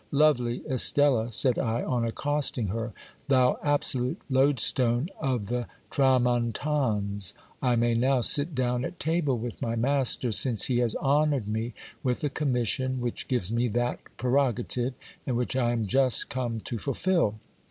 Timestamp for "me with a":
11.47-12.29